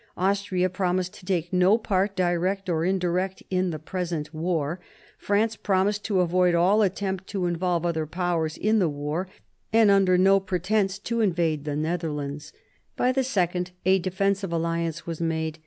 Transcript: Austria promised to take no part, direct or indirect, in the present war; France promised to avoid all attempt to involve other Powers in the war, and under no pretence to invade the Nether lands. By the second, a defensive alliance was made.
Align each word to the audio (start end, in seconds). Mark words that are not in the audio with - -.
Austria 0.17 0.67
promised 0.67 1.13
to 1.13 1.27
take 1.27 1.53
no 1.53 1.77
part, 1.77 2.15
direct 2.15 2.67
or 2.71 2.83
indirect, 2.83 3.43
in 3.51 3.69
the 3.69 3.77
present 3.77 4.33
war; 4.33 4.79
France 5.15 5.55
promised 5.55 6.03
to 6.05 6.21
avoid 6.21 6.55
all 6.55 6.81
attempt 6.81 7.27
to 7.27 7.45
involve 7.45 7.85
other 7.85 8.07
Powers 8.07 8.57
in 8.57 8.79
the 8.79 8.89
war, 8.89 9.27
and 9.71 9.91
under 9.91 10.17
no 10.17 10.39
pretence 10.39 10.97
to 10.97 11.21
invade 11.21 11.65
the 11.65 11.75
Nether 11.75 12.11
lands. 12.11 12.51
By 12.97 13.11
the 13.11 13.23
second, 13.23 13.73
a 13.85 13.99
defensive 13.99 14.51
alliance 14.51 15.05
was 15.05 15.21
made. 15.21 15.59